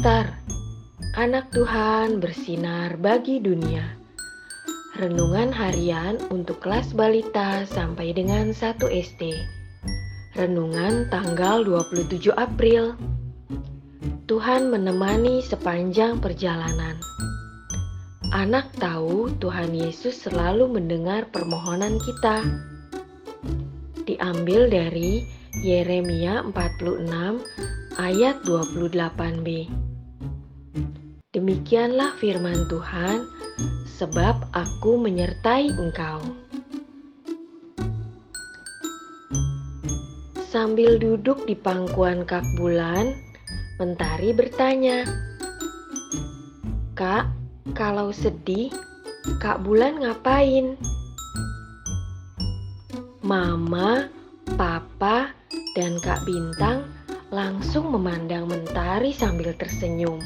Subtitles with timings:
[0.00, 0.32] Star,
[1.12, 4.00] anak Tuhan bersinar bagi dunia.
[4.96, 9.28] Renungan harian untuk kelas balita sampai dengan 1 SD.
[10.40, 12.96] Renungan tanggal 27 April.
[14.24, 16.96] Tuhan menemani sepanjang perjalanan.
[18.32, 22.40] Anak tahu Tuhan Yesus selalu mendengar permohonan kita.
[24.08, 25.20] Diambil dari
[25.60, 27.44] Yeremia 46
[28.00, 29.89] ayat 28b.
[31.30, 33.22] Demikianlah firman Tuhan,
[33.86, 36.18] sebab aku menyertai engkau.
[40.50, 43.14] Sambil duduk di pangkuan Kak Bulan,
[43.78, 45.06] Mentari bertanya,
[46.98, 47.30] "Kak,
[47.78, 48.74] kalau sedih,
[49.38, 50.74] Kak Bulan ngapain?"
[53.22, 54.10] Mama,
[54.58, 55.30] Papa,
[55.78, 56.90] dan Kak Bintang
[57.30, 60.18] langsung memandang Mentari sambil tersenyum.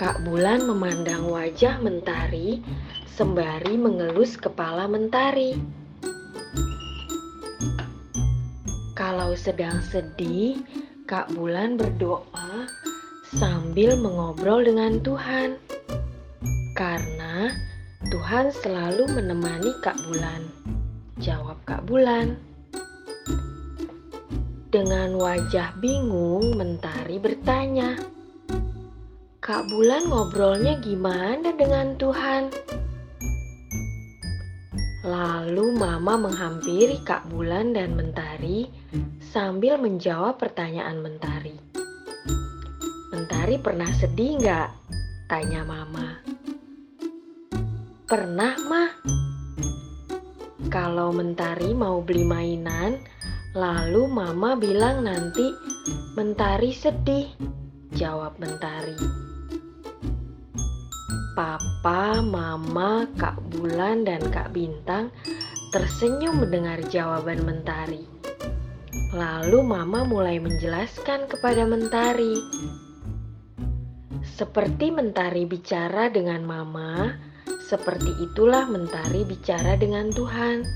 [0.00, 2.64] Kak Bulan memandang wajah Mentari
[3.04, 5.60] sembari mengelus kepala Mentari.
[8.96, 10.64] Kalau sedang sedih,
[11.04, 12.64] Kak Bulan berdoa
[13.28, 15.60] sambil mengobrol dengan Tuhan.
[16.72, 17.52] Karena
[18.08, 20.48] Tuhan selalu menemani Kak Bulan.
[21.20, 22.40] Jawab Kak Bulan.
[24.72, 28.00] Dengan wajah bingung, Mentari bertanya,
[29.40, 32.52] "Kak Bulan ngobrolnya gimana dengan Tuhan?"
[35.04, 38.68] Lalu Mama menghampiri Kak Bulan dan Mentari
[39.18, 41.56] sambil menjawab pertanyaan Mentari.
[43.10, 44.68] "Mentari pernah sedih nggak?"
[45.26, 46.20] tanya Mama.
[48.04, 48.90] "Pernah, Mah."
[50.68, 53.00] Kalau Mentari mau beli mainan,
[53.50, 55.50] Lalu mama bilang nanti
[56.14, 57.26] Mentari sedih,
[57.98, 58.94] jawab Mentari.
[61.40, 65.08] Papa, mama, Kak Bulan, dan Kak Bintang
[65.72, 68.04] tersenyum mendengar jawaban Mentari.
[69.16, 72.36] Lalu mama mulai menjelaskan kepada Mentari.
[74.20, 77.16] Seperti Mentari bicara dengan mama,
[77.64, 80.68] seperti itulah Mentari bicara dengan Tuhan.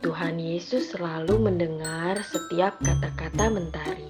[0.00, 4.08] Tuhan Yesus selalu mendengar setiap kata-kata mentari.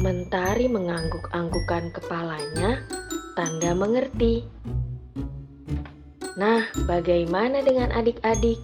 [0.00, 3.03] Mentari mengangguk-anggukan kepalanya,
[3.34, 4.46] tanda mengerti.
[6.34, 8.58] Nah, bagaimana dengan adik-adik?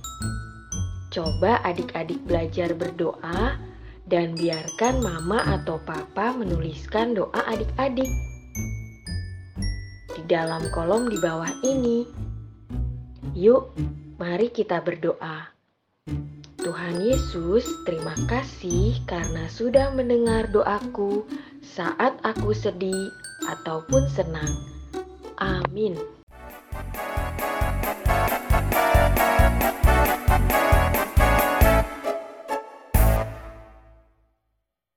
[1.10, 3.58] Coba adik-adik belajar berdoa
[4.06, 8.10] dan biarkan mama atau papa menuliskan doa adik-adik
[10.14, 12.06] di dalam kolom di bawah ini.
[13.34, 13.70] Yuk,
[14.20, 15.48] Mari kita berdoa.
[16.60, 21.24] Tuhan Yesus, terima kasih karena sudah mendengar doaku
[21.70, 23.14] saat aku sedih
[23.46, 24.50] ataupun senang.
[25.38, 26.19] Amin.